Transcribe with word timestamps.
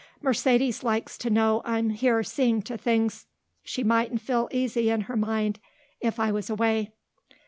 "Mercedes 0.19 0.83
likes 0.83 1.15
to 1.19 1.29
know 1.29 1.61
I'm 1.63 1.91
here 1.91 2.23
seeing 2.23 2.63
to 2.63 2.75
things. 2.75 3.27
She 3.61 3.83
mightn't 3.83 4.21
feel 4.21 4.49
easy 4.51 4.89
in 4.89 5.01
her 5.01 5.15
mind 5.15 5.59
if 5.99 6.19
I 6.19 6.31
was 6.31 6.49
away." 6.49 6.93